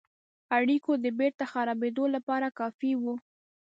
[0.57, 3.13] اړېکو د بیرته خرابېدلو لپاره کافي وه.